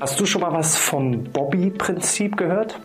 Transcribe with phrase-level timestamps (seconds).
[0.00, 2.78] Hast du schon mal was vom Bobby-Prinzip gehört?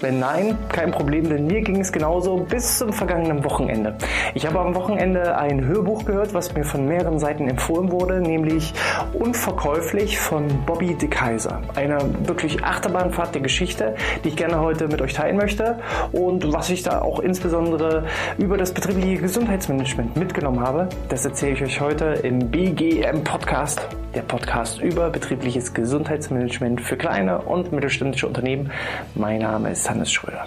[0.00, 3.96] Wenn nein, kein Problem, denn mir ging es genauso bis zum vergangenen Wochenende.
[4.34, 8.72] Ich habe am Wochenende ein Hörbuch gehört, was mir von mehreren Seiten empfohlen wurde, nämlich
[9.12, 11.60] Unverkäuflich von Bobby de Kaiser.
[11.74, 13.94] Eine wirklich Achterbahnfahrt der Geschichte,
[14.24, 15.78] die ich gerne heute mit euch teilen möchte
[16.12, 18.04] und was ich da auch insbesondere
[18.38, 24.22] über das betriebliche Gesundheitsmanagement mitgenommen habe, das erzähle ich euch heute im BGM Podcast, der
[24.22, 28.70] Podcast über betriebliches Gesundheitsmanagement für kleine und mittelständische Unternehmen.
[29.14, 30.46] Mein Name ist Hannes Schröder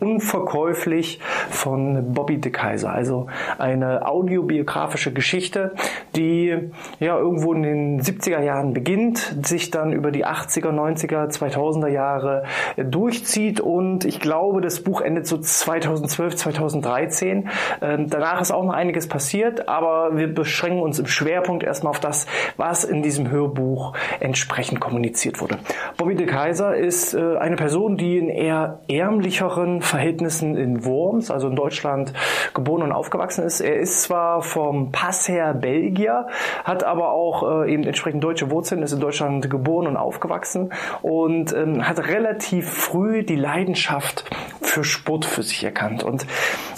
[0.00, 2.92] unverkäuflich von Bobby de Kaiser.
[2.92, 3.26] Also
[3.58, 5.72] eine audiobiografische Geschichte,
[6.16, 11.88] die ja irgendwo in den 70er Jahren beginnt, sich dann über die 80er, 90er, 2000er
[11.88, 12.44] Jahre
[12.76, 17.48] durchzieht und ich glaube, das Buch endet so 2012, 2013.
[17.82, 22.00] Ähm, danach ist auch noch einiges passiert, aber wir beschränken uns im Schwerpunkt erstmal auf
[22.00, 22.26] das,
[22.56, 25.58] was in diesem Hörbuch entsprechend kommuniziert wurde.
[25.96, 31.48] Bobby de Kaiser ist äh, eine Person, die in eher ärmlicheren Verhältnissen in Worms, also
[31.48, 32.12] in Deutschland,
[32.54, 33.60] geboren und aufgewachsen ist.
[33.60, 36.26] Er ist zwar vom Pass her Belgier,
[36.64, 41.52] hat aber auch äh, eben entsprechend deutsche Wurzeln, ist in Deutschland geboren und aufgewachsen und
[41.52, 44.24] ähm, hat relativ früh die Leidenschaft
[44.60, 46.02] für Sport für sich erkannt.
[46.02, 46.26] Und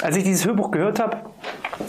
[0.02, 1.18] als ich dieses Hörbuch gehört habe,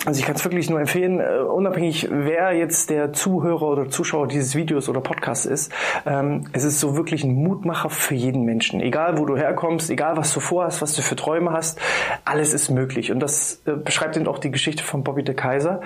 [0.05, 4.27] also ich kann es wirklich nur empfehlen, uh, unabhängig wer jetzt der Zuhörer oder Zuschauer
[4.27, 5.71] dieses Videos oder Podcasts ist,
[6.05, 8.81] ähm, es ist so wirklich ein Mutmacher für jeden Menschen.
[8.81, 11.79] Egal wo du herkommst, egal was du vorhast, was du für Träume hast,
[12.25, 13.11] alles ist möglich.
[13.11, 15.81] Und das äh, beschreibt eben auch die Geschichte von Bobby de Kaiser.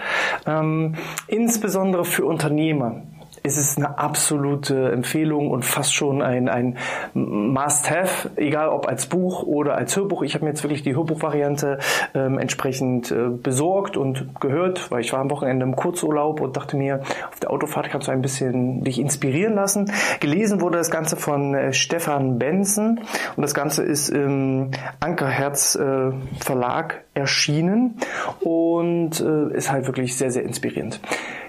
[0.45, 0.95] Ähm,
[1.27, 3.03] insbesondere für Unternehmer
[3.47, 6.77] ist es eine absolute Empfehlung und fast schon ein, ein
[7.13, 10.21] Must-Have, egal ob als Buch oder als Hörbuch.
[10.23, 11.79] Ich habe mir jetzt wirklich die Hörbuchvariante
[12.13, 16.77] ähm, entsprechend äh, besorgt und gehört, weil ich war am Wochenende im Kurzurlaub und dachte
[16.77, 19.91] mir, auf der Autofahrt kannst du ein bisschen dich inspirieren lassen.
[20.19, 22.99] Gelesen wurde das Ganze von äh, Stefan Benson
[23.35, 27.97] und das Ganze ist im Ankerherz äh, Verlag erschienen
[28.41, 30.99] und äh, ist halt wirklich sehr, sehr inspirierend.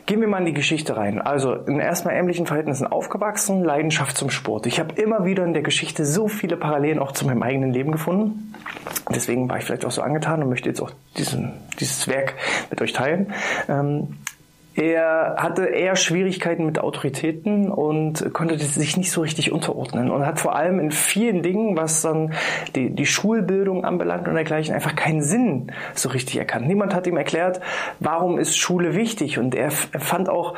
[0.09, 1.21] Gehen wir mal in die Geschichte rein.
[1.21, 4.65] Also in erstmal ärmlichen Verhältnissen aufgewachsen, Leidenschaft zum Sport.
[4.65, 7.93] Ich habe immer wieder in der Geschichte so viele Parallelen auch zu meinem eigenen Leben
[7.93, 8.55] gefunden.
[9.15, 12.37] Deswegen war ich vielleicht auch so angetan und möchte jetzt auch diesen, dieses Werk
[12.71, 13.35] mit euch teilen.
[13.69, 14.17] Ähm,
[14.79, 20.39] er hatte eher Schwierigkeiten mit Autoritäten und konnte sich nicht so richtig unterordnen und hat
[20.39, 22.33] vor allem in vielen Dingen, was dann
[22.77, 26.69] die, die Schulbildung anbelangt und dergleichen, einfach keinen Sinn so richtig erkannt.
[26.69, 27.61] Niemand hat ihm erklärt,
[27.99, 30.55] warum ist Schule wichtig und er fand auch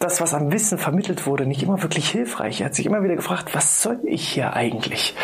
[0.00, 2.60] das, was am Wissen vermittelt wurde, nicht immer wirklich hilfreich.
[2.60, 5.14] Er hat sich immer wieder gefragt, was soll ich hier eigentlich?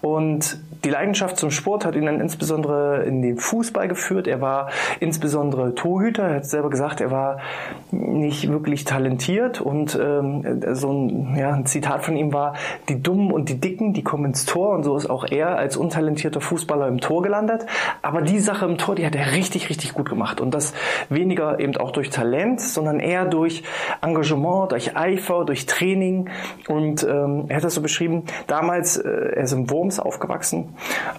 [0.00, 4.26] Und die Leidenschaft zum Sport hat ihn dann insbesondere in den Fußball geführt.
[4.26, 6.22] Er war insbesondere Torhüter.
[6.22, 7.40] Er hat selber gesagt, er war
[7.92, 12.54] nicht wirklich talentiert und ähm, so ein, ja, ein Zitat von ihm war,
[12.88, 15.76] die Dummen und die Dicken, die kommen ins Tor und so ist auch er als
[15.76, 17.66] untalentierter Fußballer im Tor gelandet.
[18.02, 20.72] Aber die Sache im Tor, die hat er richtig, richtig gut gemacht und das
[21.08, 23.62] weniger eben auch durch Talent, sondern eher durch
[24.02, 26.30] Engagement, durch Eifer, durch Training
[26.68, 30.74] und ähm, er hat das so beschrieben, damals, äh, er ist im Worms aufgewachsen,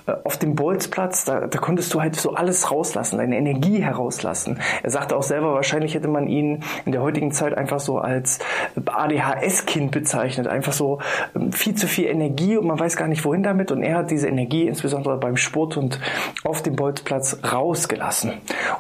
[0.08, 4.60] äh, auf dem Bolzplatz, da, da konntest du halt so alles rauslassen, deine Energie herauslassen.
[4.84, 8.40] Er sagte auch selber, wahrscheinlich hätte man ihn in der heutigen Zeit einfach so als
[8.86, 10.48] ADHS-Kind bezeichnet.
[10.48, 11.00] Einfach so
[11.36, 13.72] ähm, viel zu viel Energie und man weiß gar nicht wohin damit.
[13.72, 16.00] Und er hat diese Energie insbesondere beim Sport und
[16.44, 18.34] auf dem Bolzplatz rausgelassen.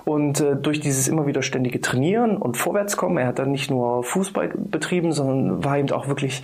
[0.05, 4.03] Und äh, durch dieses immer wieder ständige Trainieren und Vorwärtskommen, er hat dann nicht nur
[4.03, 6.43] Fußball betrieben, sondern war eben auch wirklich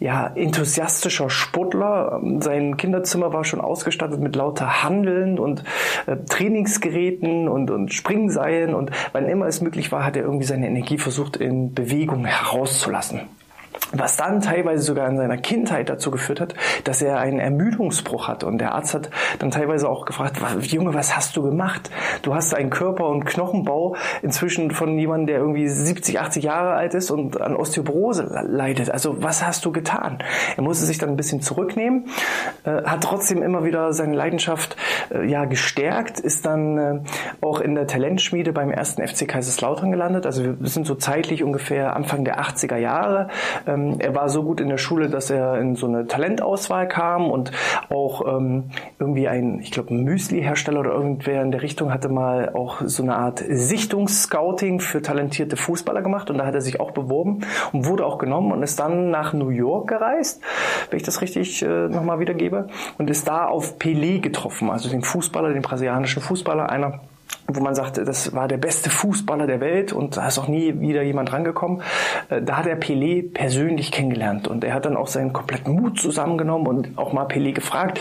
[0.00, 2.20] ja, enthusiastischer Sportler.
[2.40, 5.64] Sein Kinderzimmer war schon ausgestattet mit lauter Handeln und
[6.06, 10.66] äh, Trainingsgeräten und, und Springseilen und wann immer es möglich war, hat er irgendwie seine
[10.66, 13.22] Energie versucht in Bewegung herauszulassen
[13.98, 18.46] was dann teilweise sogar in seiner Kindheit dazu geführt hat, dass er einen Ermüdungsbruch hatte.
[18.46, 21.90] Und der Arzt hat dann teilweise auch gefragt, Junge, was hast du gemacht?
[22.22, 26.94] Du hast einen Körper- und Knochenbau inzwischen von jemandem, der irgendwie 70, 80 Jahre alt
[26.94, 28.90] ist und an Osteoporose leidet.
[28.90, 30.18] Also was hast du getan?
[30.56, 32.06] Er musste sich dann ein bisschen zurücknehmen,
[32.64, 34.76] äh, hat trotzdem immer wieder seine Leidenschaft
[35.10, 37.00] äh, ja gestärkt, ist dann äh,
[37.40, 40.26] auch in der Talentschmiede beim ersten FC Kaiserslautern gelandet.
[40.26, 43.28] Also wir sind so zeitlich ungefähr Anfang der 80er Jahre.
[43.66, 47.30] Ähm, er war so gut in der Schule, dass er in so eine Talentauswahl kam
[47.30, 47.52] und
[47.90, 52.82] auch ähm, irgendwie ein, ich glaube, Müsli-Hersteller oder irgendwer in der Richtung hatte mal auch
[52.84, 57.40] so eine Art Sichtungsscouting für talentierte Fußballer gemacht und da hat er sich auch beworben
[57.72, 60.42] und wurde auch genommen und ist dann nach New York gereist,
[60.90, 65.02] wenn ich das richtig äh, nochmal wiedergebe, und ist da auf Pelé getroffen, also den
[65.02, 67.00] Fußballer, den brasilianischen Fußballer, einer
[67.46, 70.80] wo man sagt, das war der beste Fußballer der Welt und da ist auch nie
[70.80, 71.82] wieder jemand rangekommen.
[72.30, 75.98] Äh, da hat er Pelé persönlich kennengelernt und er hat dann auch seinen kompletten Mut
[75.98, 78.00] zusammengenommen und auch mal Pelé gefragt,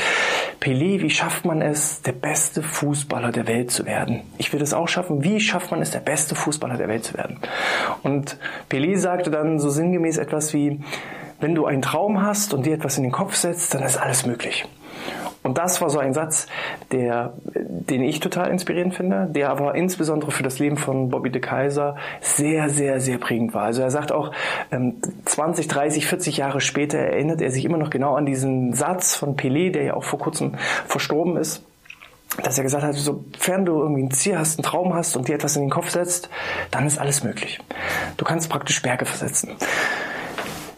[0.62, 4.22] Pelé, wie schafft man es, der beste Fußballer der Welt zu werden?
[4.38, 5.24] Ich will das auch schaffen.
[5.24, 7.38] Wie schafft man es, der beste Fußballer der Welt zu werden?
[8.02, 8.38] Und
[8.70, 10.80] Pelé sagte dann so sinngemäß etwas wie,
[11.42, 14.26] wenn du einen Traum hast und dir etwas in den Kopf setzt, dann ist alles
[14.26, 14.66] möglich.
[15.44, 16.48] Und das war so ein Satz,
[16.92, 21.42] der, den ich total inspirierend finde, der aber insbesondere für das Leben von Bobby de
[21.42, 23.64] Kaiser sehr, sehr, sehr prägend war.
[23.64, 24.32] Also er sagt auch,
[25.26, 29.36] 20, 30, 40 Jahre später erinnert er sich immer noch genau an diesen Satz von
[29.36, 30.56] Pelé, der ja auch vor kurzem
[30.88, 31.64] verstorben ist
[32.42, 35.36] dass er gesagt hat, sofern du irgendwie ein Ziel hast, einen Traum hast und dir
[35.36, 36.30] etwas in den Kopf setzt,
[36.72, 37.60] dann ist alles möglich.
[38.18, 39.52] Du kannst praktisch Berge versetzen.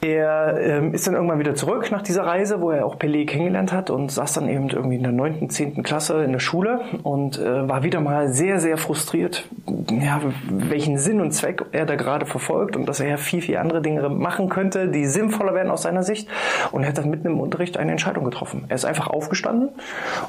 [0.05, 3.73] Er ähm, ist dann irgendwann wieder zurück nach dieser Reise, wo er auch Pelé kennengelernt
[3.73, 7.39] hat und saß dann eben irgendwie in der neunten, zehnten Klasse in der Schule und
[7.39, 9.49] äh, war wieder mal sehr, sehr frustriert,
[9.89, 13.57] ja, welchen Sinn und Zweck er da gerade verfolgt und dass er ja viel, viel
[13.57, 16.29] andere Dinge machen könnte, die sinnvoller wären aus seiner Sicht.
[16.71, 18.65] Und er hat dann mitten im Unterricht eine Entscheidung getroffen.
[18.67, 19.69] Er ist einfach aufgestanden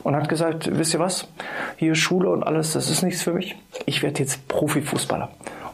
[0.04, 1.28] und hat gesagt, wisst ihr was,
[1.76, 3.56] hier Schule und alles, das ist nichts für mich.
[3.84, 5.28] Ich werde jetzt Profifußballer.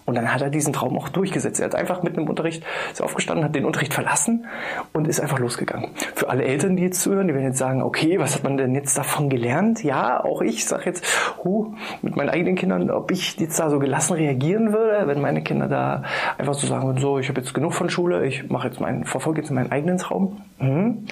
[0.05, 1.61] Und dann hat er diesen Traum auch durchgesetzt.
[1.61, 4.47] Er hat einfach mitten im Unterricht ist aufgestanden, hat den Unterricht verlassen
[4.93, 5.91] und ist einfach losgegangen.
[6.15, 8.75] Für alle Eltern, die jetzt zuhören, die werden jetzt sagen, okay, was hat man denn
[8.75, 9.83] jetzt davon gelernt?
[9.85, 11.05] Ja, auch ich sage jetzt,
[11.45, 15.43] huh, mit meinen eigenen Kindern, ob ich jetzt da so gelassen reagieren würde, wenn meine
[15.43, 16.03] Kinder da
[16.39, 19.05] einfach so sagen würden, so, ich habe jetzt genug von Schule, ich mache jetzt meinen,
[19.05, 20.41] verfolge jetzt meinen eigenen Traum.
[20.59, 21.07] Mhm.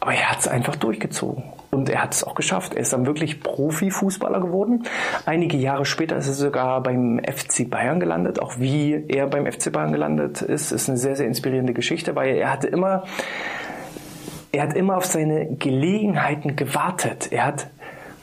[0.00, 1.44] Aber er hat es einfach durchgezogen.
[1.70, 2.74] Und er hat es auch geschafft.
[2.74, 4.84] Er ist dann wirklich Profifußballer geworden.
[5.26, 8.40] Einige Jahre später ist er sogar beim FC Bayern gelandet.
[8.40, 12.36] Auch wie er beim FC Bayern gelandet ist, ist eine sehr, sehr inspirierende Geschichte, weil
[12.36, 13.04] er hatte immer,
[14.52, 17.30] er hat immer auf seine Gelegenheiten gewartet.
[17.30, 17.68] Er hat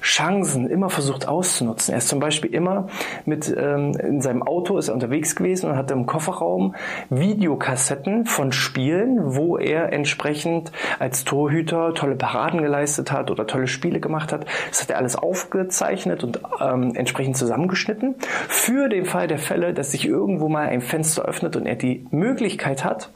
[0.07, 1.93] Chancen immer versucht auszunutzen.
[1.93, 2.87] Er ist zum Beispiel immer
[3.25, 6.75] mit ähm, in seinem Auto ist er unterwegs gewesen und hatte im Kofferraum
[7.09, 13.99] Videokassetten von Spielen, wo er entsprechend als Torhüter tolle Paraden geleistet hat oder tolle Spiele
[13.99, 14.45] gemacht hat.
[14.69, 18.15] Das hat er alles aufgezeichnet und ähm, entsprechend zusammengeschnitten.
[18.47, 22.07] Für den Fall der Fälle, dass sich irgendwo mal ein Fenster öffnet und er die
[22.11, 23.11] Möglichkeit hat,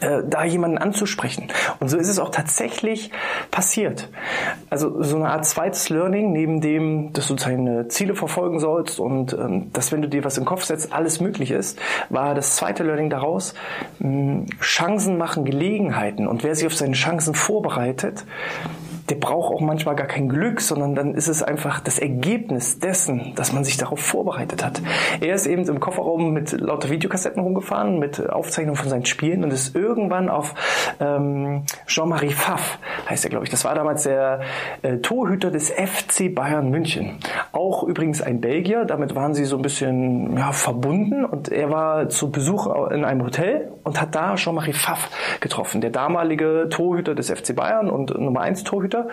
[0.00, 1.48] da jemanden anzusprechen.
[1.80, 3.10] Und so ist es auch tatsächlich
[3.50, 4.08] passiert.
[4.70, 9.32] Also so eine Art zweites Learning, neben dem, dass du deine Ziele verfolgen sollst und
[9.32, 11.78] ähm, dass wenn du dir was in den Kopf setzt, alles möglich ist,
[12.10, 13.54] war das zweite Learning daraus,
[14.60, 16.26] Chancen machen Gelegenheiten.
[16.26, 18.24] Und wer sich auf seine Chancen vorbereitet,
[19.08, 23.32] der braucht auch manchmal gar kein Glück, sondern dann ist es einfach das Ergebnis dessen,
[23.36, 24.82] dass man sich darauf vorbereitet hat.
[25.20, 29.52] Er ist eben im Kofferraum mit lauter Videokassetten rumgefahren, mit Aufzeichnungen von seinen Spielen und
[29.52, 30.54] ist irgendwann auf
[31.00, 32.78] ähm, Jean-Marie Pfaff,
[33.08, 33.50] heißt er, glaube ich.
[33.50, 34.40] Das war damals der
[34.82, 37.18] äh, Torhüter des FC Bayern München.
[37.52, 42.08] Auch übrigens ein Belgier, damit waren sie so ein bisschen ja, verbunden und er war
[42.10, 45.10] zu Besuch in einem Hotel und hat da Jean-Marie Pfaff
[45.40, 49.08] getroffen, der damalige Torhüter des FC Bayern und Nummer 1 Torhüter Torhüter.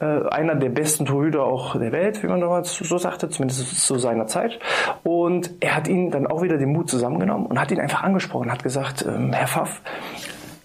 [0.00, 3.98] Äh, einer der besten Torhüter auch der Welt, wie man damals so sagte, zumindest zu
[3.98, 4.58] seiner Zeit.
[5.04, 8.50] Und er hat ihn dann auch wieder den Mut zusammengenommen und hat ihn einfach angesprochen,
[8.50, 9.80] hat gesagt, ähm, Herr Pfaff,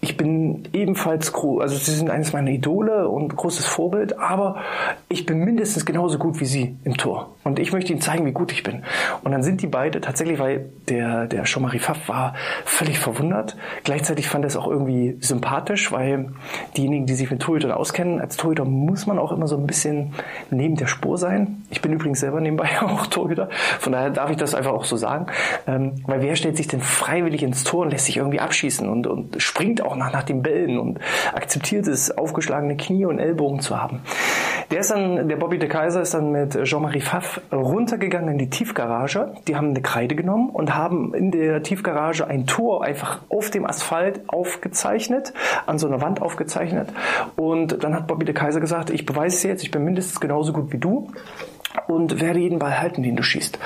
[0.04, 4.56] ich bin ebenfalls, also Sie sind eines meiner Idole und großes Vorbild, aber
[5.08, 7.34] ich bin mindestens genauso gut wie Sie im Tor.
[7.42, 8.82] Und ich möchte Ihnen zeigen, wie gut ich bin.
[9.22, 12.34] Und dann sind die beide tatsächlich, weil der, der Jean-Marie Pfaff war
[12.66, 13.56] völlig verwundert.
[13.82, 16.32] Gleichzeitig fand er es auch irgendwie sympathisch, weil
[16.76, 20.12] diejenigen, die sich mit Torhütern auskennen, als Torhüter muss man auch immer so ein bisschen
[20.50, 21.62] neben der Spur sein.
[21.70, 23.48] Ich bin übrigens selber nebenbei auch Torhüter.
[23.80, 25.28] Von daher darf ich das einfach auch so sagen.
[25.66, 29.06] Ähm, weil wer stellt sich denn freiwillig ins Tor und lässt sich irgendwie abschießen und,
[29.06, 30.98] und springt auch auch nach, nach dem Bällen und
[31.32, 34.00] akzeptiert es, aufgeschlagene Knie und Ellbogen zu haben.
[34.70, 38.50] Der ist dann, der Bobby de Kaiser ist dann mit Jean-Marie Pfaff runtergegangen in die
[38.50, 39.34] Tiefgarage.
[39.46, 43.66] Die haben eine Kreide genommen und haben in der Tiefgarage ein Tor einfach auf dem
[43.66, 45.32] Asphalt aufgezeichnet,
[45.66, 46.88] an so einer Wand aufgezeichnet.
[47.36, 50.52] Und dann hat Bobby de Kaiser gesagt, ich beweise es jetzt, ich bin mindestens genauso
[50.52, 51.08] gut wie du
[51.86, 53.58] und werde jeden Ball halten, den du schießt.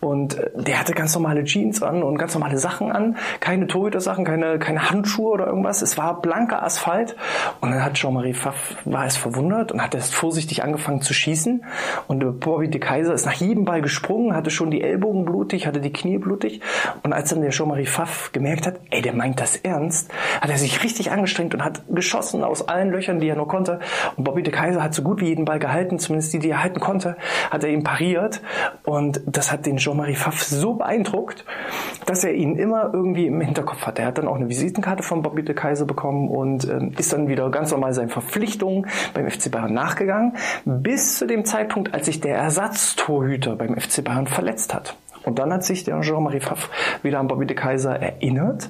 [0.00, 4.24] Und äh, der hatte ganz normale Jeans an und ganz normale Sachen an, keine Torhüter-Sachen,
[4.24, 5.82] keine, keine Handschuhe oder irgendwas.
[5.82, 7.16] Es war blanker Asphalt.
[7.60, 11.64] Und dann hat Jean-Marie Pfaff, war es verwundert und hat erst vorsichtig angefangen zu schießen.
[12.08, 15.80] Und Bobby de Kaiser ist nach jedem Ball gesprungen, hatte schon die Ellbogen blutig, hatte
[15.80, 16.60] die Knie blutig.
[17.02, 20.58] Und als dann der Jean-Marie Pfaff gemerkt hat, ey, der meint das ernst, hat er
[20.58, 23.80] sich richtig angestrengt und hat geschossen aus allen Löchern, die er nur konnte.
[24.16, 26.62] Und Bobby de Kaiser hat so gut wie jeden Ball gehalten, zumindest die, die er
[26.62, 27.16] halten konnte,
[27.52, 28.40] hat er ihm pariert.
[28.82, 31.44] Und das hat den Jean-Marie Pfaff so beeindruckt,
[32.06, 33.98] dass er ihn immer irgendwie im Hinterkopf hat.
[33.98, 37.28] Er hat dann auch eine Visitenkarte von Bobby de Kaiser bekommen und ähm, ist dann
[37.28, 42.20] wieder ganz normal seinen Verpflichtungen beim FC Bayern nachgegangen, bis zu dem Zeitpunkt, als sich
[42.20, 44.96] der Ersatztorhüter beim FC Bayern verletzt hat.
[45.24, 46.70] Und dann hat sich der Jean-Marie Pfaff
[47.02, 48.68] wieder an Bobby de Kaiser erinnert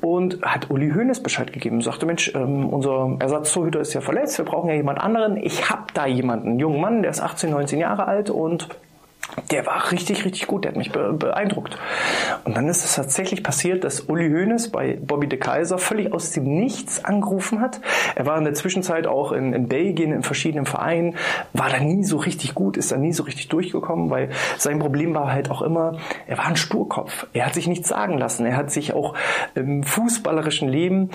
[0.00, 1.80] und hat Uli Hoeneß Bescheid gegeben.
[1.80, 5.36] Sagte, Mensch, ähm, unser Ersatztorhüter ist ja verletzt, wir brauchen ja jemand anderen.
[5.36, 8.68] Ich habe da jemanden, einen jungen Mann, der ist 18, 19 Jahre alt und
[9.50, 11.78] der war richtig, richtig gut, der hat mich beeindruckt.
[12.44, 16.32] Und dann ist es tatsächlich passiert, dass Uli Hoeneß bei Bobby de Kaiser völlig aus
[16.32, 17.80] dem Nichts angerufen hat.
[18.14, 21.16] Er war in der Zwischenzeit auch in, in Belgien in verschiedenen Vereinen,
[21.52, 25.14] war da nie so richtig gut, ist da nie so richtig durchgekommen, weil sein Problem
[25.14, 27.26] war halt auch immer, er war ein Sturkopf.
[27.32, 28.46] Er hat sich nichts sagen lassen.
[28.46, 29.14] Er hat sich auch
[29.54, 31.10] im fußballerischen Leben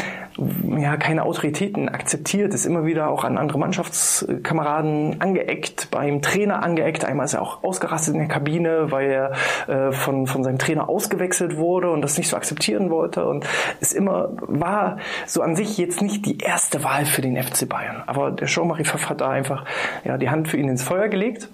[0.78, 7.06] ja keine Autoritäten akzeptiert, ist immer wieder auch an andere Mannschaftskameraden angeeckt, beim Trainer angeeckt.
[7.06, 9.32] Einmal ist er auch ausgerastet in der Kabine, weil er
[9.68, 13.46] äh, von, von seinem Trainer ausgewechselt wurde und das nicht so akzeptieren wollte und
[13.80, 18.04] es immer war so an sich jetzt nicht die erste Wahl für den FC Bayern.
[18.06, 19.66] Aber der Jean-Marie Pfaff hat da einfach
[20.04, 21.50] ja, die Hand für ihn ins Feuer gelegt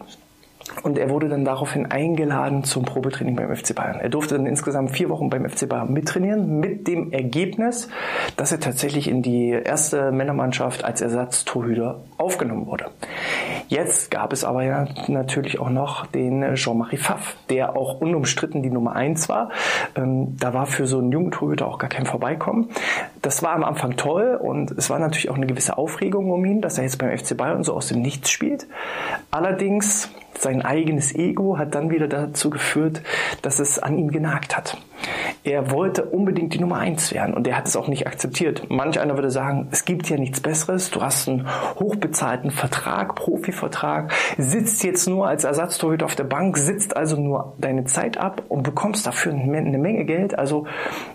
[0.83, 3.99] und er wurde dann daraufhin eingeladen zum Probetraining beim FC Bayern.
[3.99, 7.87] Er durfte dann insgesamt vier Wochen beim FC Bayern mittrainieren, mit dem Ergebnis,
[8.37, 12.85] dass er tatsächlich in die erste Männermannschaft als Ersatztorhüter aufgenommen wurde.
[13.67, 18.69] Jetzt gab es aber ja natürlich auch noch den Jean-Marie Pfaff, der auch unumstritten die
[18.69, 19.51] Nummer eins war.
[19.95, 22.69] Ähm, da war für so einen jungen Torhüter auch gar kein Vorbeikommen.
[23.21, 26.61] Das war am Anfang toll und es war natürlich auch eine gewisse Aufregung um ihn,
[26.61, 28.67] dass er jetzt beim FC Bayern so aus dem Nichts spielt.
[29.29, 30.09] Allerdings
[30.39, 33.01] sein eigenes Ego hat dann wieder dazu geführt,
[33.43, 34.77] dass es an ihm genagt hat.
[35.43, 38.69] Er wollte unbedingt die Nummer eins werden und er hat es auch nicht akzeptiert.
[38.69, 40.91] Manch einer würde sagen, es gibt ja nichts Besseres.
[40.91, 41.47] Du hast einen
[41.79, 47.85] hochbezahlten Vertrag, Profivertrag, sitzt jetzt nur als Ersatztorhüter auf der Bank, sitzt also nur deine
[47.85, 50.37] Zeit ab und bekommst dafür eine Menge Geld.
[50.37, 50.65] Also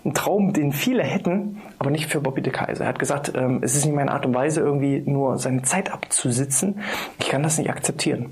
[0.05, 2.85] ein Traum, den viele hätten, aber nicht für Bobby de Kaiser.
[2.85, 5.93] Er hat gesagt, ähm, es ist nicht meine Art und Weise, irgendwie nur seine Zeit
[5.93, 6.81] abzusitzen.
[7.19, 8.31] Ich kann das nicht akzeptieren.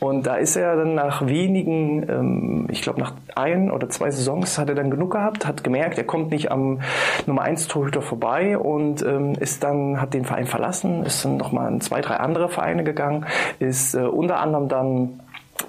[0.00, 4.58] Und da ist er dann nach wenigen, ähm, ich glaube nach ein oder zwei Saisons
[4.58, 6.80] hat er dann genug gehabt, hat gemerkt, er kommt nicht am
[7.26, 11.72] Nummer 1 Torhüter vorbei und ähm, ist dann, hat den Verein verlassen, ist dann nochmal
[11.72, 13.26] in zwei, drei andere Vereine gegangen,
[13.58, 15.20] ist äh, unter anderem dann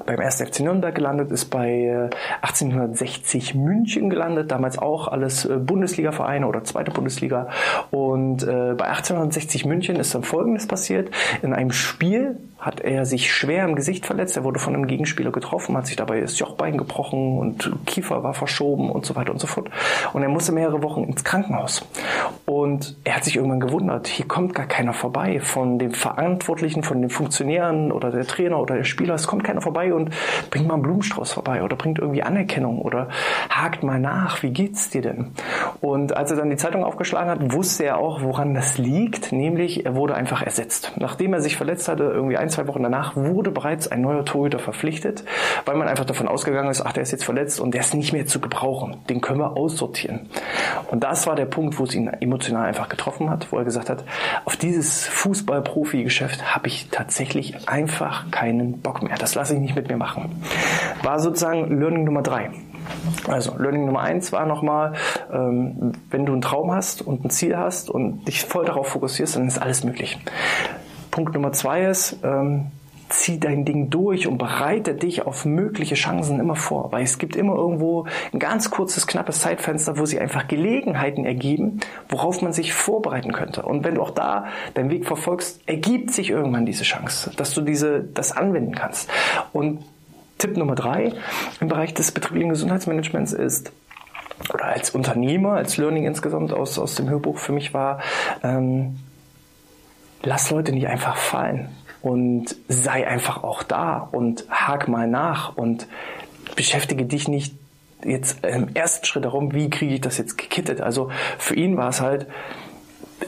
[0.06, 0.42] beim 1.
[0.42, 2.10] FC Nürnberg gelandet, ist bei
[2.42, 7.50] 1860 äh, München gelandet, damals auch alles äh, Bundesliga-Vereine oder zweite Bundesliga.
[7.92, 11.10] Und äh, bei 1860 München ist dann Folgendes passiert.
[11.42, 14.38] In einem Spiel hat er sich schwer im Gesicht verletzt.
[14.38, 18.34] Er wurde von einem Gegenspieler getroffen, hat sich dabei das Jochbein gebrochen und Kiefer war
[18.34, 19.70] verschoben und so weiter und so fort.
[20.14, 21.86] Und er musste mehrere Wochen ins Krankenhaus.
[22.46, 27.02] Und er hat sich irgendwann gewundert, hier kommt gar keiner vorbei von den Verantwortlichen, von
[27.02, 29.16] den Funktionären oder der Trainer oder der Spieler.
[29.16, 30.12] Es kommt keiner vorbei und
[30.50, 33.10] bringt mal einen Blumenstrauß vorbei oder bringt irgendwie Anerkennung oder
[33.50, 35.32] hakt mal nach, wie geht's dir denn?
[35.82, 39.86] Und als er dann die Zeitung aufgeschlagen hat, wusste er auch, woran das liegt, nämlich
[39.86, 40.94] er wurde einfach ersetzt.
[40.96, 44.60] Nachdem er sich verletzt hatte, irgendwie ein, zwei Wochen danach, wurde bereits ein neuer Torhüter
[44.60, 45.24] verpflichtet,
[45.66, 48.14] weil man einfach davon ausgegangen ist, ach, der ist jetzt verletzt und der ist nicht
[48.14, 48.98] mehr zu gebrauchen.
[49.10, 50.30] Den können wir aussortieren.
[50.92, 53.90] Und das war der Punkt, wo es ihn emotional einfach getroffen hat, wo er gesagt
[53.90, 54.04] hat,
[54.46, 59.16] auf dieses Fußball-Profi-Geschäft habe ich tatsächlich einfach keinen Bock mehr.
[59.18, 60.44] Das lasse ich nicht mit mir machen.
[61.02, 62.52] War sozusagen Learning Nummer drei.
[63.28, 64.94] Also Learning Nummer eins war nochmal,
[65.32, 69.36] ähm, wenn du einen Traum hast und ein Ziel hast und dich voll darauf fokussierst,
[69.36, 70.20] dann ist alles möglich.
[71.14, 72.72] Punkt Nummer zwei ist, ähm,
[73.10, 77.36] zieh dein Ding durch und bereite dich auf mögliche Chancen immer vor, weil es gibt
[77.36, 82.74] immer irgendwo ein ganz kurzes, knappes Zeitfenster, wo sich einfach Gelegenheiten ergeben, worauf man sich
[82.74, 83.62] vorbereiten könnte.
[83.62, 87.62] Und wenn du auch da deinen Weg verfolgst, ergibt sich irgendwann diese Chance, dass du
[87.62, 89.08] diese, das anwenden kannst.
[89.52, 89.86] Und
[90.40, 91.14] Tipp Nummer drei
[91.60, 93.72] im Bereich des betrieblichen Gesundheitsmanagements ist,
[94.52, 98.00] oder als Unternehmer, als Learning insgesamt aus, aus dem Hörbuch für mich war,
[98.42, 98.96] ähm,
[100.24, 101.70] lass Leute nicht einfach fallen
[102.02, 105.88] und sei einfach auch da und hak mal nach und
[106.56, 107.56] beschäftige dich nicht
[108.04, 110.82] jetzt im ersten Schritt darum, wie kriege ich das jetzt gekittet.
[110.82, 112.28] Also für ihn war es halt,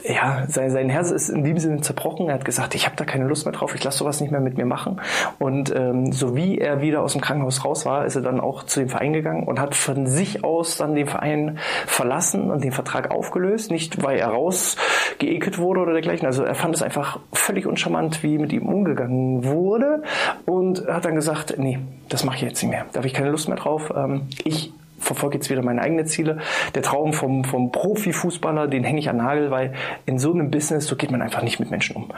[0.08, 2.28] ja, sein, sein Herz ist in dem Sinne zerbrochen.
[2.28, 4.40] Er hat gesagt, ich habe da keine Lust mehr drauf, ich lasse sowas nicht mehr
[4.40, 5.00] mit mir machen.
[5.38, 8.64] Und ähm, so wie er wieder aus dem Krankenhaus raus war, ist er dann auch
[8.64, 12.72] zu dem Verein gegangen und hat von sich aus dann den Verein verlassen und den
[12.72, 13.70] Vertrag aufgelöst.
[13.70, 16.26] Nicht, weil er rausgeekelt wurde oder dergleichen.
[16.26, 20.02] Also er fand es einfach völlig uncharmant, wie mit ihm umgegangen wurde
[20.44, 22.86] und hat dann gesagt, nee, das mache ich jetzt nicht mehr.
[22.92, 23.92] Da habe ich keine Lust mehr drauf.
[23.96, 26.38] Ähm, ich verfolge jetzt wieder meine eigenen Ziele.
[26.74, 29.72] Der Traum vom, vom Profifußballer, den hänge ich an Nagel, weil
[30.06, 32.08] in so einem Business, so geht man einfach nicht mit Menschen um.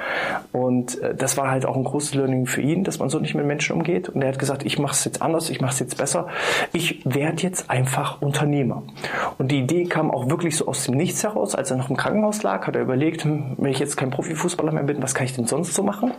[0.53, 3.35] Und äh, das war halt auch ein großes Learning für ihn, dass man so nicht
[3.35, 4.09] mit Menschen umgeht.
[4.09, 6.29] Und er hat gesagt, ich mache es jetzt anders, ich mache es jetzt besser.
[6.73, 8.83] Ich werde jetzt einfach Unternehmer.
[9.39, 11.55] Und die Idee kam auch wirklich so aus dem Nichts heraus.
[11.55, 14.73] Als er noch im Krankenhaus lag, hat er überlegt, hm, wenn ich jetzt kein Profifußballer
[14.73, 16.13] mehr bin, was kann ich denn sonst so machen?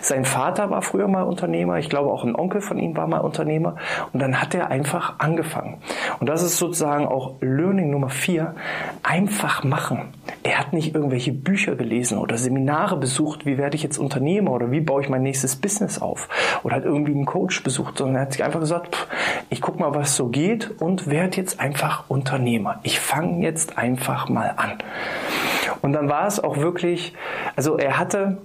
[0.00, 1.78] Sein Vater war früher mal Unternehmer.
[1.78, 3.76] Ich glaube, auch ein Onkel von ihm war mal Unternehmer.
[4.12, 5.78] Und dann hat er einfach angefangen.
[6.20, 8.54] Und das ist sozusagen auch Learning Nummer vier.
[9.02, 10.14] Einfach machen.
[10.42, 14.70] Er hat nicht irgendwelche Bücher gelesen oder Seminare besucht, wie werde ich jetzt Unternehmer oder
[14.70, 16.28] wie baue ich mein nächstes Business auf
[16.62, 19.06] oder hat irgendwie einen Coach besucht, sondern er hat sich einfach gesagt, pff,
[19.50, 22.80] ich guck mal, was so geht und werde jetzt einfach Unternehmer.
[22.82, 24.72] Ich fange jetzt einfach mal an.
[25.82, 27.14] Und dann war es auch wirklich,
[27.56, 28.38] also er hatte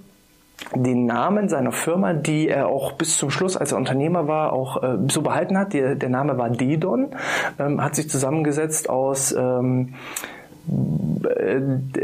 [0.75, 4.83] den Namen seiner Firma, die er auch bis zum Schluss, als er Unternehmer war, auch
[4.83, 5.73] äh, so behalten hat.
[5.73, 7.15] Der, der Name war Dedon,
[7.57, 10.38] ähm, hat sich zusammengesetzt aus ähm, äh,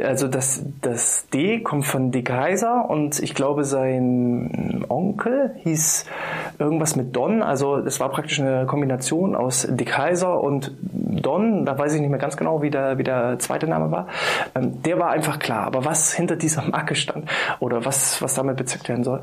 [0.04, 6.06] also das, das D kommt von De Kaiser und ich glaube sein Onkel hieß
[6.58, 11.78] irgendwas mit Don, also es war praktisch eine Kombination aus De Kaiser und Don, da
[11.78, 14.08] weiß ich nicht mehr ganz genau, wie der, wie der zweite Name war.
[14.56, 18.58] Ähm, der war einfach klar, aber was hinter dieser Marke stand oder was, was damit
[18.58, 19.22] bezirkt werden soll,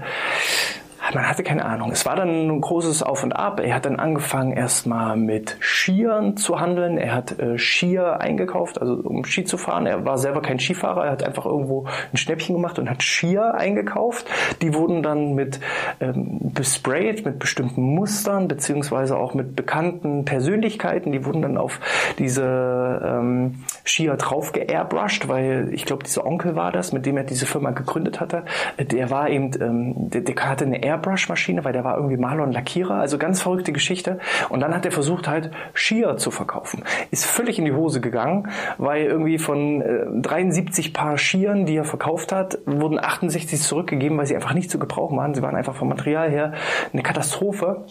[1.14, 1.90] man hatte keine Ahnung.
[1.92, 3.60] Es war dann ein großes Auf und Ab.
[3.60, 6.98] Er hat dann angefangen erstmal mit Skiern zu handeln.
[6.98, 9.86] Er hat äh, Skier eingekauft, also um Ski zu fahren.
[9.86, 11.04] Er war selber kein Skifahrer.
[11.06, 14.26] Er hat einfach irgendwo ein Schnäppchen gemacht und hat Skier eingekauft.
[14.60, 15.60] Die wurden dann mit
[16.00, 21.12] ähm, besprayt, mit bestimmten Mustern, beziehungsweise auch mit bekannten Persönlichkeiten.
[21.12, 21.80] Die wurden dann auf
[22.18, 27.24] diese ähm, Skier drauf geairbrushed, weil ich glaube, dieser Onkel war das, mit dem er
[27.24, 28.44] diese Firma gegründet hatte.
[28.78, 32.44] Der war eben, ähm, der, der hatte eine Airbrush Airbrush-Maschine, weil der war irgendwie Maler
[32.44, 34.18] und Lackierer, also ganz verrückte Geschichte.
[34.48, 36.84] Und dann hat er versucht halt Skier zu verkaufen.
[37.10, 41.84] Ist völlig in die Hose gegangen, weil irgendwie von äh, 73 Paar Skiern, die er
[41.84, 45.34] verkauft hat, wurden 68 zurückgegeben, weil sie einfach nicht zu gebrauchen waren.
[45.34, 46.52] Sie waren einfach vom Material her
[46.92, 47.84] eine Katastrophe.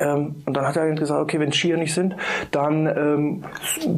[0.00, 2.16] Ähm, und dann hat er gesagt, okay, wenn Skier nicht sind,
[2.50, 3.44] dann ähm,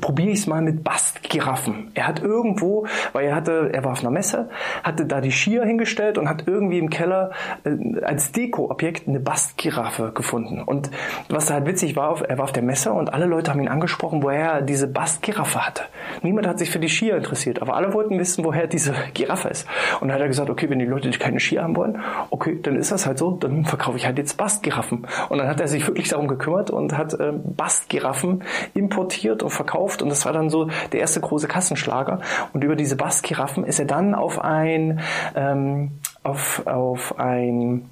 [0.00, 1.90] probiere ich es mal mit Bastgiraffen.
[1.94, 4.48] Er hat irgendwo, weil er hatte, er war auf einer Messe,
[4.82, 7.30] hatte da die Skier hingestellt und hat irgendwie im Keller
[7.64, 10.62] äh, als Dekoobjekt eine Bastgiraffe gefunden.
[10.62, 10.90] Und
[11.28, 14.22] was halt witzig war, er war auf der Messe und alle Leute haben ihn angesprochen,
[14.22, 15.82] woher er diese Bastgiraffe hatte.
[16.22, 19.66] Niemand hat sich für die Skier interessiert, aber alle wollten wissen, woher diese Giraffe ist.
[20.00, 22.76] Und dann hat er gesagt, okay, wenn die Leute keine Skier haben wollen, okay, dann
[22.76, 25.06] ist das halt so, dann verkaufe ich halt jetzt Bastgiraffen.
[25.28, 29.50] Und dann hat er sich sich wirklich darum gekümmert und hat äh, Bastgiraffen importiert und
[29.50, 30.02] verkauft.
[30.02, 32.20] Und das war dann so der erste große Kassenschlager.
[32.52, 35.00] Und über diese Bastgiraffen ist er dann auf ein
[35.34, 37.88] ähm, auf, auf ein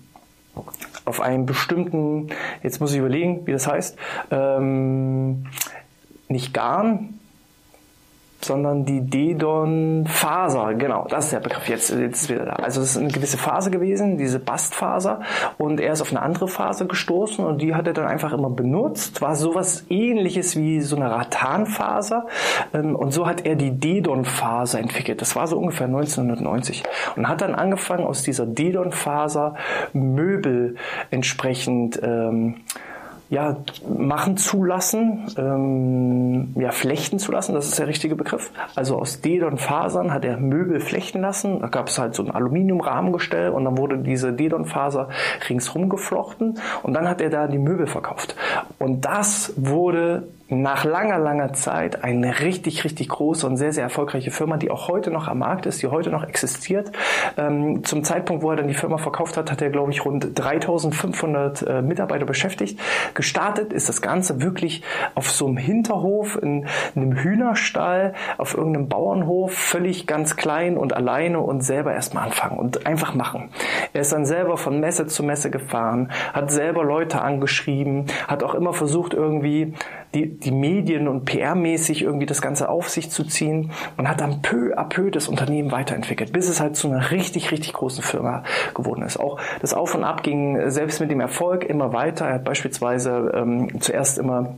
[1.05, 2.31] auf einen bestimmten,
[2.65, 3.97] jetzt muss ich überlegen, wie das heißt,
[4.33, 5.47] ähm,
[6.29, 7.18] nicht Garn,
[8.41, 12.53] sondern die Dedon-Faser, genau, das ist der Begriff, jetzt, jetzt ist wieder da.
[12.53, 15.21] Also es ist eine gewisse Phase gewesen, diese Bastfaser,
[15.59, 18.51] und er ist auf eine andere Phase gestoßen und die hat er dann einfach immer
[18.51, 22.27] benutzt, war sowas ähnliches wie so eine Rattanfaser
[22.73, 25.21] ähm, und so hat er die Dedon-Faser entwickelt.
[25.21, 26.85] Das war so ungefähr 1990
[27.17, 29.55] und hat dann angefangen aus dieser Dedon-Faser
[29.93, 30.77] Möbel
[31.11, 32.63] entsprechend ähm,
[33.31, 38.51] ja, machen zulassen, ähm, ja, flechten zulassen, das ist der richtige Begriff.
[38.75, 41.61] Also aus Dedon-Fasern hat er Möbel flechten lassen.
[41.61, 45.09] Da gab es halt so ein Aluminiumrahmengestell und dann wurde diese Dedon-Faser
[45.49, 48.35] ringsrum geflochten und dann hat er da die Möbel verkauft.
[48.79, 54.31] Und das wurde nach langer, langer Zeit eine richtig, richtig große und sehr, sehr erfolgreiche
[54.31, 56.91] Firma, die auch heute noch am Markt ist, die heute noch existiert.
[57.37, 60.39] Ähm, zum Zeitpunkt, wo er dann die Firma verkauft hat, hat er, glaube ich, rund
[60.39, 62.81] 3500 äh, Mitarbeiter beschäftigt.
[63.13, 64.83] Gestartet ist das Ganze wirklich
[65.15, 70.95] auf so einem Hinterhof, in, in einem Hühnerstall, auf irgendeinem Bauernhof, völlig ganz klein und
[70.95, 73.51] alleine und selber erstmal anfangen und einfach machen.
[73.93, 78.55] Er ist dann selber von Messe zu Messe gefahren, hat selber Leute angeschrieben, hat auch
[78.55, 79.75] immer versucht, irgendwie
[80.15, 84.43] die, die Medien und PR-mäßig irgendwie das Ganze auf sich zu ziehen und hat dann
[84.43, 88.45] peu à peu das Unternehmen weiterentwickelt, bis es halt zu einer richtig, richtig großen Firma
[88.75, 89.19] geworden ist.
[89.19, 92.27] Auch das Auf und Ab ging selbst mit dem Erfolg immer weiter.
[92.27, 94.55] Er hat beispielsweise ähm, zuerst immer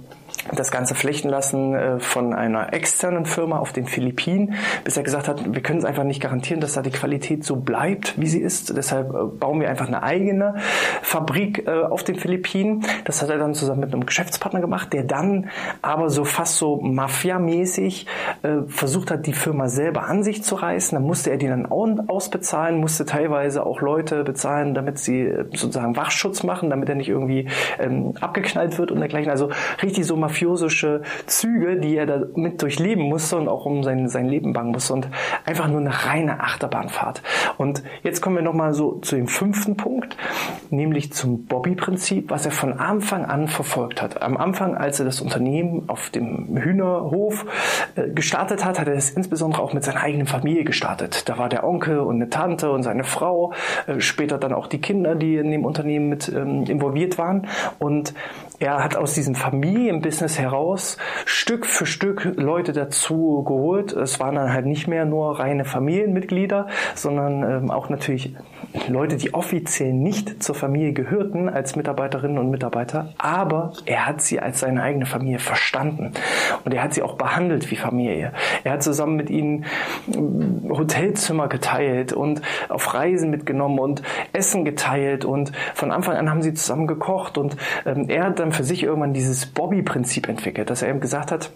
[0.54, 5.28] das Ganze flechten lassen äh, von einer externen Firma auf den Philippinen, bis er gesagt
[5.28, 8.40] hat, wir können es einfach nicht garantieren, dass da die Qualität so bleibt, wie sie
[8.40, 8.76] ist.
[8.76, 10.56] Deshalb äh, bauen wir einfach eine eigene
[11.02, 12.84] Fabrik äh, auf den Philippinen.
[13.04, 15.50] Das hat er dann zusammen mit einem Geschäftspartner gemacht, der dann
[15.82, 18.06] aber so fast so Mafia-mäßig
[18.66, 20.96] versucht hat, die Firma selber an sich zu reißen.
[20.96, 26.42] Dann musste er die dann ausbezahlen, musste teilweise auch Leute bezahlen, damit sie sozusagen Wachschutz
[26.42, 29.30] machen, damit er nicht irgendwie ähm, abgeknallt wird und dergleichen.
[29.30, 29.50] Also
[29.82, 34.08] richtig so Mafia mafiosische Züge, die er da mit durchleben musste und auch um sein,
[34.08, 35.08] sein Leben bangen musste und
[35.44, 37.22] einfach nur eine reine Achterbahnfahrt.
[37.58, 40.16] Und jetzt kommen wir nochmal so zu dem fünften Punkt,
[40.70, 44.22] nämlich zum Bobby-Prinzip, was er von Anfang an verfolgt hat.
[44.22, 47.44] Am Anfang, als er das Unternehmen auf dem Hühnerhof
[47.96, 51.28] äh, gestartet hat, hat er es insbesondere auch mit seiner eigenen Familie gestartet.
[51.28, 53.52] Da war der Onkel und eine Tante und seine Frau,
[53.86, 57.46] äh, später dann auch die Kinder, die in dem Unternehmen mit ähm, involviert waren.
[57.78, 58.14] Und
[58.58, 63.92] er hat aus diesem Familienbusiness heraus Stück für Stück Leute dazu geholt.
[63.92, 68.34] Es waren dann halt nicht mehr nur reine Familienmitglieder, sondern ähm, auch natürlich
[68.88, 74.38] Leute, die offiziell nicht zur Familie gehörten als Mitarbeiterinnen und Mitarbeiter, aber er hat sie
[74.40, 76.12] als seine eigene Familie verstanden
[76.64, 78.32] und er hat sie auch behandelt wie Familie.
[78.62, 79.64] Er hat zusammen mit ihnen
[80.14, 84.02] ähm, Hotelzimmer geteilt und auf Reisen mitgenommen und
[84.32, 87.56] Essen geteilt und von Anfang an haben sie zusammen gekocht und
[87.86, 91.50] ähm, er hat dann für sich irgendwann dieses Bobby-Prinzip entwickelt, dass er eben gesagt hat,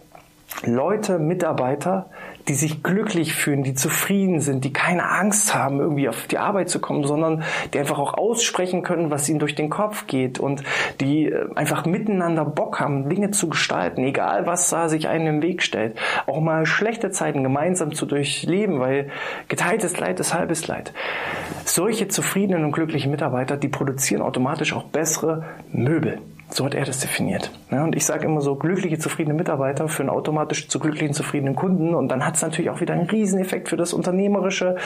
[0.63, 2.11] Leute, Mitarbeiter,
[2.49, 6.69] die sich glücklich fühlen, die zufrieden sind, die keine Angst haben, irgendwie auf die Arbeit
[6.71, 10.63] zu kommen, sondern die einfach auch aussprechen können, was ihnen durch den Kopf geht und
[11.01, 15.43] die äh, einfach miteinander Bock haben, Dinge zu gestalten, egal was da sich einem im
[15.43, 15.99] Weg stellt.
[16.27, 19.11] Auch mal schlechte Zeiten gemeinsam zu durchleben, weil
[19.49, 20.93] geteiltes Leid ist halbes Leid.
[21.65, 26.21] Solche zufriedenen und glücklichen Mitarbeiter, die produzieren automatisch auch bessere Möbel.
[26.55, 27.51] So hat er das definiert.
[27.73, 31.97] Ja, und ich sage immer so, glückliche, zufriedene Mitarbeiter führen automatisch zu glücklichen, zufriedenen Kunden.
[31.97, 34.77] Und dann hat es natürlich auch wieder einen Rieseneffekt für das unternehmerische,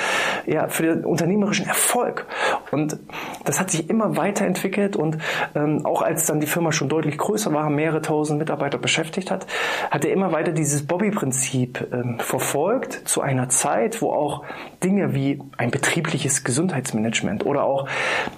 [0.46, 2.26] ja, für den unternehmerischen Erfolg.
[2.70, 2.98] Und
[3.44, 4.96] das hat sich immer weiterentwickelt.
[4.96, 5.18] Und
[5.54, 9.46] ähm, auch als dann die Firma schon deutlich größer war, mehrere tausend Mitarbeiter beschäftigt hat,
[9.90, 14.42] hat er immer weiter dieses Bobby-Prinzip ähm, verfolgt zu einer Zeit, wo auch
[14.82, 17.86] Dinge wie ein betriebliches Gesundheitsmanagement oder auch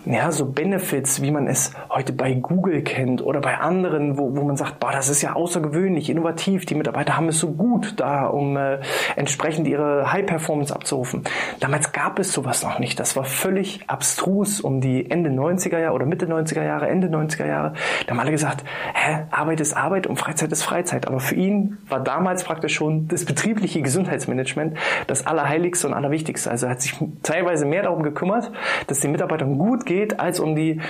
[0.04, 4.42] ja, so Benefits, wie man es heute bei Google kennt, oder bei anderen, wo, wo
[4.42, 8.26] man sagt, boah, das ist ja außergewöhnlich, innovativ, die Mitarbeiter haben es so gut da,
[8.26, 8.78] um äh,
[9.16, 11.24] entsprechend ihre High-Performance abzurufen.
[11.60, 12.98] Damals gab es sowas noch nicht.
[13.00, 17.46] Das war völlig abstrus um die Ende 90er Jahre oder Mitte 90er Jahre, Ende 90er
[17.46, 17.74] Jahre.
[18.06, 21.06] Da haben alle gesagt, hä, Arbeit ist Arbeit und Freizeit ist Freizeit.
[21.06, 26.50] Aber für ihn war damals praktisch schon das betriebliche Gesundheitsmanagement das Allerheiligste und Allerwichtigste.
[26.50, 28.50] Also er hat sich teilweise mehr darum gekümmert,
[28.86, 30.80] dass den Mitarbeitern gut geht, als um die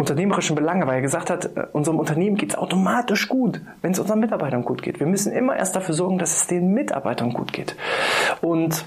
[0.00, 3.98] unternehmerischen Belange, weil er gesagt hat, äh, unserem Unternehmen geht es automatisch gut, wenn es
[3.98, 4.98] unseren Mitarbeitern gut geht.
[4.98, 7.76] Wir müssen immer erst dafür sorgen, dass es den Mitarbeitern gut geht.
[8.40, 8.84] Und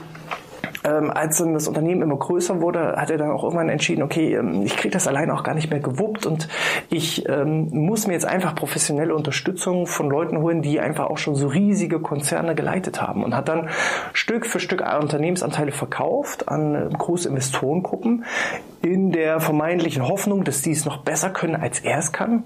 [0.83, 4.35] ähm, als dann das Unternehmen immer größer wurde, hat er dann auch irgendwann entschieden, okay,
[4.35, 6.47] ähm, ich kriege das alleine auch gar nicht mehr gewuppt und
[6.89, 11.35] ich ähm, muss mir jetzt einfach professionelle Unterstützung von Leuten holen, die einfach auch schon
[11.35, 13.69] so riesige Konzerne geleitet haben und hat dann
[14.13, 18.25] Stück für Stück Unternehmensanteile verkauft an äh, große Investorengruppen
[18.83, 22.43] in der vermeintlichen Hoffnung, dass die es noch besser können, als er es kann.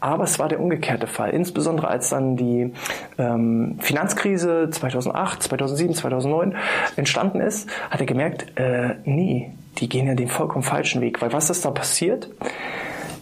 [0.00, 1.30] Aber es war der umgekehrte Fall.
[1.30, 2.72] Insbesondere als dann die
[3.18, 6.56] ähm, Finanzkrise 2008, 2007, 2009
[6.96, 11.20] entstanden ist, hat er gemerkt, äh, nee, die gehen ja den vollkommen falschen Weg.
[11.20, 12.30] Weil was ist da passiert?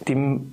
[0.07, 0.51] Dem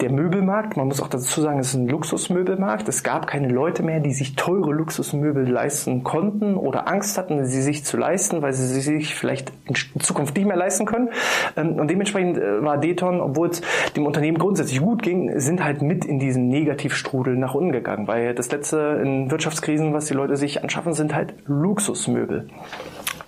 [0.00, 2.88] der Möbelmarkt, man muss auch dazu sagen, es ist ein Luxusmöbelmarkt.
[2.88, 7.60] Es gab keine Leute mehr, die sich teure Luxusmöbel leisten konnten oder Angst hatten, sie
[7.60, 11.10] sich zu leisten, weil sie sich vielleicht in Zukunft nicht mehr leisten können.
[11.56, 13.62] Ähm, und dementsprechend äh, war Deton, obwohl es
[13.96, 18.34] dem Unternehmen grundsätzlich gut ging, sind halt mit in diesen Negativstrudel nach unten gegangen, weil
[18.34, 22.48] das letzte in Wirtschaftskrisen, was die Leute sich anschaffen, sind halt Luxusmöbel.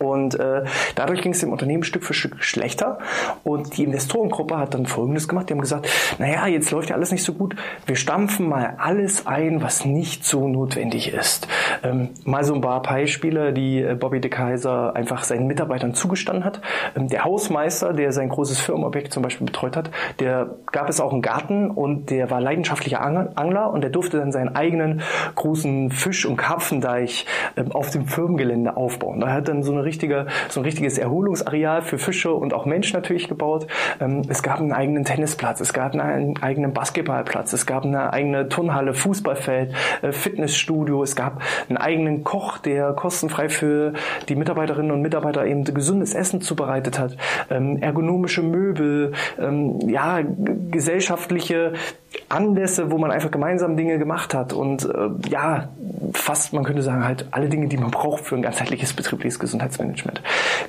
[0.02, 0.64] Und äh,
[0.96, 2.98] dadurch ging es dem Unternehmen Stück für Stück schlechter.
[3.44, 5.48] Und die Investorengruppe hat dann Folgendes gemacht.
[5.48, 5.88] Die haben gesagt,
[6.18, 7.54] naja, jetzt läuft ja alles nicht so gut.
[7.86, 11.46] Wir stampfen mal alles ein, was nicht so notwendig ist.
[11.84, 16.44] Ähm, mal so ein paar Beispiele, die äh, Bobby de Kaiser einfach seinen Mitarbeitern zugestanden
[16.44, 16.60] hat.
[16.96, 21.12] Ähm, der Hausmeister, der sein großes Firmenobjekt zum Beispiel betreut hat, der gab es auch
[21.12, 25.02] einen Garten und der war leidenschaftlicher Angler und der durfte dann seinen eigenen
[25.34, 29.20] großen Fisch- und Karpfendeich ähm, auf dem Firmengelände aufbauen.
[29.20, 32.96] Da hat dann so eine richtige, so ein richtiges Erholungsareal für Fische und auch Menschen
[32.96, 33.66] natürlich gebaut.
[34.00, 38.48] Ähm, es gab einen eigenen Tennisplatz, es gab einen eigenen Basketballplatz, es gab eine eigene
[38.48, 43.92] Turnhalle, Fußballfeld, äh, Fitnessstudio, es gab einen eigenen Koch, der kostenfrei für
[44.28, 47.16] die Mitarbeiterinnen und Mitarbeiter eben gesundes Essen zubereitet hat,
[47.50, 50.20] ähm, ergonomische Möbel, ähm, ja,
[50.70, 51.74] gesellschaftliche
[52.28, 55.68] Anlässe, wo man einfach gemeinsam Dinge gemacht hat und äh, ja,
[56.14, 59.71] fast, man könnte sagen, halt alle Dinge, die man braucht für ein ganzheitliches betriebliches Gesundheitsmanagement
[59.72, 60.22] Nachhaltigkeitsmanagement.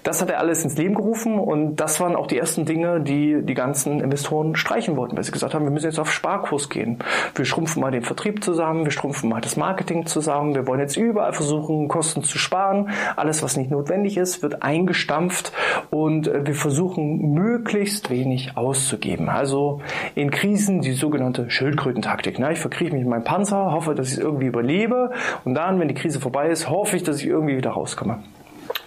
[0.04, 3.42] Das hat er alles ins Leben gerufen und das waren auch die ersten Dinge, die
[3.42, 7.00] die ganzen Investoren streichen wollten, weil sie gesagt haben, wir müssen jetzt auf Sparkurs gehen.
[7.36, 10.98] Wir schrumpfen mal den Vertrieb zusammen, wir schrumpfen mal das Marketing zusammen, wir wollen jetzt
[10.98, 12.90] überall versuchen, Kosten zu sparen.
[13.16, 15.52] Alles, was nicht notwendig ist, wird eingestampft
[15.90, 19.30] und äh, wir versuchen möglichst wenig auszugeben.
[19.30, 19.82] Also
[20.16, 22.40] in Krisen die sogenannte Schildkrötentaktik.
[22.40, 25.12] Ich verkrieche mich in meinen Panzer, hoffe, dass ich es irgendwie überlebe
[25.46, 28.20] und dann, wenn die Krise vorbei ist, hoffe ich, dass ich irgendwie wieder rauskomme.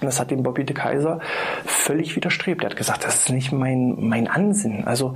[0.00, 1.20] Und das hat dem Bobby de Kaiser
[1.64, 2.62] völlig widerstrebt.
[2.62, 4.86] Er hat gesagt, das ist nicht mein, mein Ansinnen.
[4.86, 5.14] Also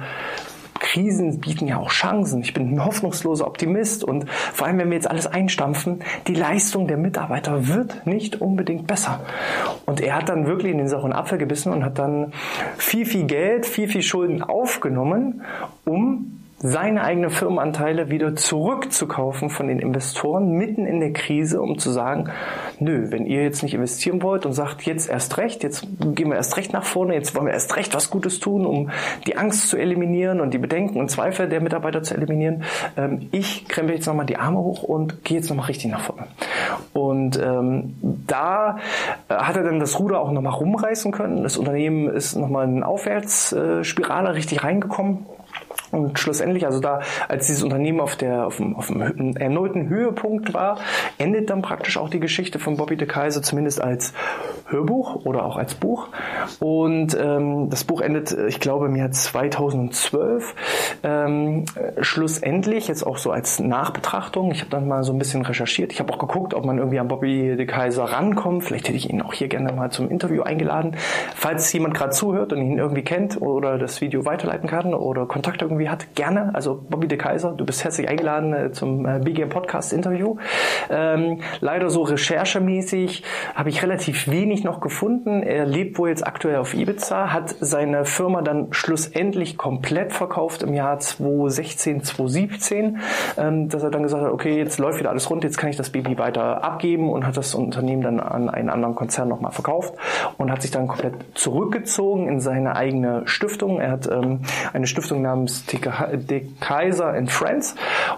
[0.80, 2.40] Krisen bieten ja auch Chancen.
[2.40, 6.88] Ich bin ein hoffnungsloser Optimist und vor allem, wenn wir jetzt alles einstampfen, die Leistung
[6.88, 9.20] der Mitarbeiter wird nicht unbedingt besser.
[9.86, 12.32] Und er hat dann wirklich in den sauren Apfel gebissen und hat dann
[12.76, 15.42] viel, viel Geld, viel, viel Schulden aufgenommen,
[15.84, 21.90] um seine eigenen Firmenanteile wieder zurückzukaufen von den Investoren mitten in der Krise, um zu
[21.90, 22.30] sagen,
[22.78, 26.36] nö, wenn ihr jetzt nicht investieren wollt und sagt, jetzt erst recht, jetzt gehen wir
[26.36, 28.90] erst recht nach vorne, jetzt wollen wir erst recht was Gutes tun, um
[29.26, 32.64] die Angst zu eliminieren und die Bedenken und Zweifel der Mitarbeiter zu eliminieren,
[32.98, 36.26] ähm, ich krempel jetzt nochmal die Arme hoch und gehe jetzt nochmal richtig nach vorne.
[36.92, 37.94] Und ähm,
[38.26, 38.76] da
[39.30, 41.42] äh, hat er dann das Ruder auch nochmal rumreißen können.
[41.42, 45.24] Das Unternehmen ist nochmal in eine Aufwärtsspirale richtig reingekommen.
[45.90, 50.54] Und schlussendlich, also da, als dieses Unternehmen auf der auf dem, auf dem erneuten Höhepunkt
[50.54, 50.78] war,
[51.18, 54.12] endet dann praktisch auch die Geschichte von Bobby de Kaiser zumindest als
[54.70, 56.08] Hörbuch oder auch als Buch.
[56.58, 60.54] Und ähm, das Buch endet, ich glaube, im Jahr 2012.
[61.02, 61.64] Ähm,
[62.00, 65.92] schlussendlich, jetzt auch so als Nachbetrachtung, ich habe dann mal so ein bisschen recherchiert.
[65.92, 68.64] Ich habe auch geguckt, ob man irgendwie an Bobby de Kaiser rankommt.
[68.64, 70.96] Vielleicht hätte ich ihn auch hier gerne mal zum Interview eingeladen.
[71.34, 75.62] Falls jemand gerade zuhört und ihn irgendwie kennt oder das Video weiterleiten kann oder Kontakt
[75.62, 76.54] irgendwie hat, gerne.
[76.54, 80.36] Also Bobby de Kaiser, du bist herzlich eingeladen äh, zum äh, BGM Podcast Interview.
[80.88, 83.22] Ähm, leider so recherchemäßig
[83.54, 85.42] habe ich relativ wenig noch gefunden.
[85.42, 90.74] Er lebt wohl jetzt aktuell auf Ibiza, hat seine Firma dann schlussendlich komplett verkauft im
[90.74, 92.98] Jahr 2016, 2017,
[93.36, 95.76] ähm, dass er dann gesagt hat, okay, jetzt läuft wieder alles rund, jetzt kann ich
[95.76, 99.94] das Baby weiter abgeben und hat das Unternehmen dann an einen anderen Konzern nochmal verkauft
[100.38, 103.80] und hat sich dann komplett zurückgezogen in seine eigene Stiftung.
[103.80, 104.40] Er hat ähm,
[104.72, 107.74] eine Stiftung namens De Kaiser and Friends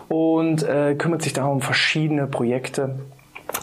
[0.09, 2.96] und äh, kümmert sich darum verschiedene Projekte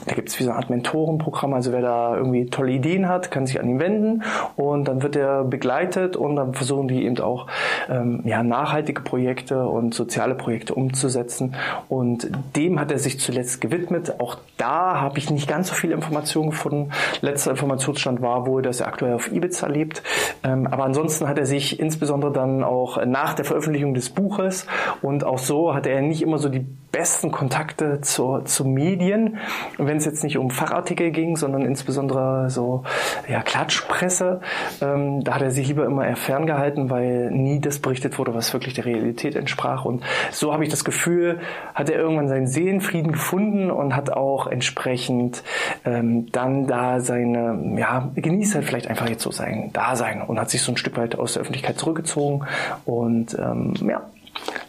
[0.06, 3.32] da gibt es wie so eine Art Mentorenprogramm, also wer da irgendwie tolle Ideen hat,
[3.32, 4.24] kann sich an ihn wenden
[4.56, 7.48] und dann wird er begleitet und dann versuchen die eben auch
[7.90, 11.56] ähm, ja, nachhaltige Projekte und soziale Projekte umzusetzen
[11.88, 14.20] und dem hat er sich zuletzt gewidmet.
[14.20, 16.92] Auch da habe ich nicht ganz so viele Informationen gefunden.
[17.22, 20.04] Letzter Informationsstand war wohl, dass er aktuell auf Ibiza lebt,
[20.44, 24.68] ähm, aber ansonsten hat er sich insbesondere dann auch nach der Veröffentlichung des Buches
[25.02, 29.38] und auch so hat er nicht immer so die besten Kontakte zur, zu Medien
[29.78, 32.84] wenn es jetzt nicht um Fachartikel ging, sondern insbesondere so
[33.28, 34.42] ja, Klatschpresse,
[34.82, 38.54] ähm, da hat er sich lieber immer eher ferngehalten, weil nie das berichtet wurde, was
[38.54, 39.86] wirklich der Realität entsprach.
[39.86, 41.40] Und so habe ich das Gefühl,
[41.74, 45.44] hat er irgendwann seinen Seelenfrieden gefunden und hat auch entsprechend
[45.86, 50.50] ähm, dann da seine, ja, genießt halt vielleicht einfach jetzt so sein Dasein und hat
[50.50, 52.46] sich so ein Stück weit aus der Öffentlichkeit zurückgezogen.
[52.86, 54.04] Und ähm, ja,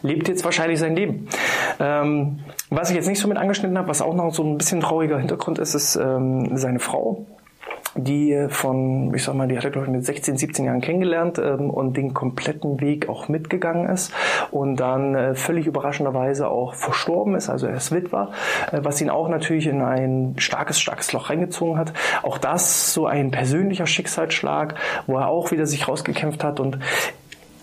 [0.01, 1.27] lebt jetzt wahrscheinlich sein Leben.
[1.79, 4.81] Ähm, was ich jetzt nicht so mit angeschnitten habe, was auch noch so ein bisschen
[4.81, 7.25] trauriger Hintergrund ist, ist ähm, seine Frau
[7.95, 11.39] die von, ich sag mal, die hat er glaube ich mit 16, 17 Jahren kennengelernt
[11.39, 14.13] ähm, und den kompletten Weg auch mitgegangen ist
[14.49, 18.31] und dann äh, völlig überraschenderweise auch verstorben ist, also er ist Witwer,
[18.71, 21.93] äh, was ihn auch natürlich in ein starkes, starkes Loch reingezogen hat.
[22.23, 24.75] Auch das so ein persönlicher Schicksalsschlag,
[25.07, 26.79] wo er auch wieder sich rausgekämpft hat und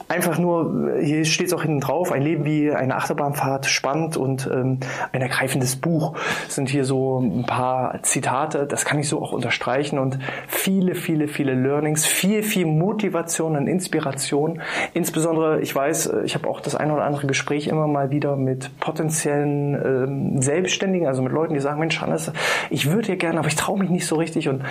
[0.08, 4.48] einfach nur, hier steht es auch hinten drauf, ein Leben wie eine Achterbahnfahrt, spannend und
[4.52, 4.80] ähm,
[5.12, 6.14] ein ergreifendes Buch.
[6.48, 11.28] Sind hier so ein paar Zitate, das kann ich so auch unterstreichen und viele, viele,
[11.28, 14.62] viele Learnings, viel, viel Motivation und Inspiration.
[14.94, 18.78] Insbesondere, ich weiß, ich habe auch das eine oder andere Gespräch immer mal wieder mit
[18.80, 22.32] potenziellen ähm, Selbstständigen, also mit Leuten, die sagen, Mensch, Hannes,
[22.70, 24.62] ich würde ja gerne, aber ich traue mich nicht so richtig und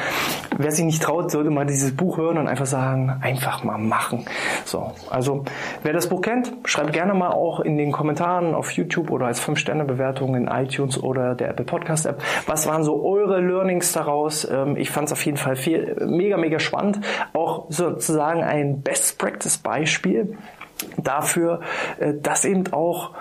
[0.58, 4.26] wer sich nicht traut, sollte mal dieses Buch hören und einfach sagen, einfach mal machen.
[4.66, 5.44] So, also also
[5.84, 9.42] wer das Buch kennt, schreibt gerne mal auch in den Kommentaren auf YouTube oder als
[9.42, 12.22] 5-Sterne-Bewertung in iTunes oder der Apple Podcast App.
[12.46, 14.50] Was waren so eure Learnings daraus?
[14.50, 17.02] Ähm, ich fand es auf jeden Fall viel, mega, mega spannend.
[17.34, 20.38] Auch sozusagen ein Best Practice Beispiel
[20.96, 21.60] dafür,
[22.00, 23.12] äh, dass eben auch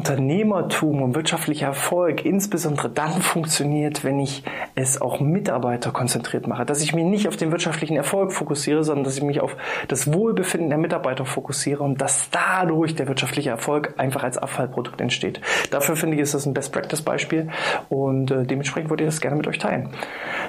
[0.00, 4.42] Unternehmertum und wirtschaftlicher Erfolg insbesondere dann funktioniert, wenn ich
[4.74, 6.64] es auch Mitarbeiter konzentriert mache.
[6.64, 9.58] Dass ich mich nicht auf den wirtschaftlichen Erfolg fokussiere, sondern dass ich mich auf
[9.88, 15.42] das Wohlbefinden der Mitarbeiter fokussiere und dass dadurch der wirtschaftliche Erfolg einfach als Abfallprodukt entsteht.
[15.70, 17.50] Dafür finde ich, ist das ein Best-Practice-Beispiel
[17.90, 19.90] und äh, dementsprechend würde ich das gerne mit euch teilen.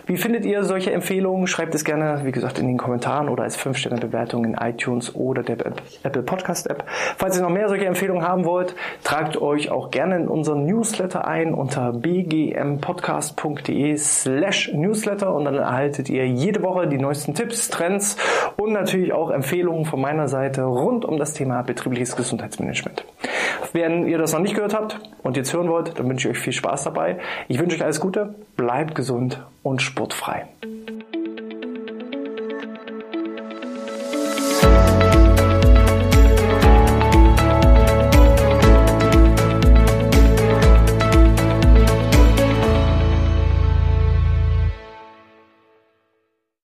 [0.05, 1.47] Wie findet ihr solche Empfehlungen?
[1.47, 5.57] Schreibt es gerne, wie gesagt, in den Kommentaren oder als 5-Sterne-Bewertung in iTunes oder der
[6.03, 6.83] Apple Podcast App.
[7.17, 11.27] Falls ihr noch mehr solche Empfehlungen haben wollt, tragt euch auch gerne in unseren Newsletter
[11.27, 18.17] ein unter bgmpodcast.de slash newsletter und dann erhaltet ihr jede Woche die neuesten Tipps, Trends
[18.57, 23.05] und natürlich auch Empfehlungen von meiner Seite rund um das Thema betriebliches Gesundheitsmanagement.
[23.73, 26.43] Wenn ihr das noch nicht gehört habt und jetzt hören wollt, dann wünsche ich euch
[26.43, 27.19] viel Spaß dabei.
[27.47, 30.47] Ich wünsche euch alles Gute, bleibt gesund und sportfrei.